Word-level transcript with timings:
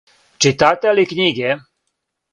Читате 0.45 0.89
ли 0.99 1.03
књиге? 1.11 1.51